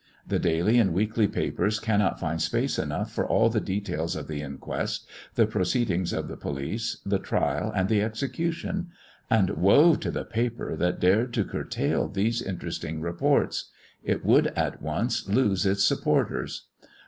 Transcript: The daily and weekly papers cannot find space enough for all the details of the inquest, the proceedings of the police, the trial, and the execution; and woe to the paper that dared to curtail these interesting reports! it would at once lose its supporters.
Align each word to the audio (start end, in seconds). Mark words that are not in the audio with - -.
The 0.25 0.39
daily 0.39 0.79
and 0.79 0.93
weekly 0.95 1.27
papers 1.27 1.79
cannot 1.79 2.19
find 2.19 2.41
space 2.41 2.79
enough 2.79 3.11
for 3.11 3.23
all 3.23 3.49
the 3.51 3.61
details 3.61 4.15
of 4.15 4.27
the 4.27 4.41
inquest, 4.41 5.07
the 5.35 5.45
proceedings 5.45 6.11
of 6.11 6.27
the 6.27 6.35
police, 6.35 6.97
the 7.05 7.19
trial, 7.19 7.71
and 7.75 7.87
the 7.87 8.01
execution; 8.01 8.89
and 9.29 9.51
woe 9.51 9.93
to 9.93 10.09
the 10.09 10.25
paper 10.25 10.75
that 10.75 10.99
dared 10.99 11.35
to 11.35 11.45
curtail 11.45 12.07
these 12.07 12.41
interesting 12.41 12.99
reports! 12.99 13.69
it 14.03 14.25
would 14.25 14.47
at 14.55 14.81
once 14.81 15.29
lose 15.29 15.67
its 15.67 15.83
supporters. 15.83 16.65